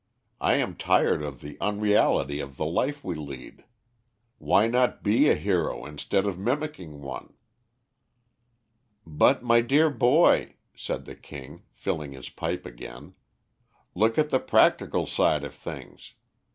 [0.39, 3.65] I am tired of the unreality of the life we lead.
[4.39, 7.35] Why not be a hero instead of mimicking one?"
[9.05, 13.13] "But, my dear boy," said the King, filling his pipe again,
[13.93, 16.15] "look at the practical side of things.